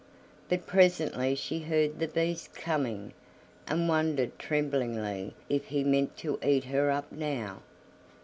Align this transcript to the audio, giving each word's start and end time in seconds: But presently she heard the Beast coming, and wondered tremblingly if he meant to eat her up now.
But 0.49 0.65
presently 0.65 1.35
she 1.35 1.59
heard 1.59 1.99
the 1.99 2.07
Beast 2.07 2.55
coming, 2.55 3.13
and 3.67 3.87
wondered 3.87 4.39
tremblingly 4.39 5.35
if 5.47 5.65
he 5.65 5.83
meant 5.83 6.17
to 6.25 6.39
eat 6.43 6.63
her 6.63 6.89
up 6.89 7.11
now. 7.11 7.61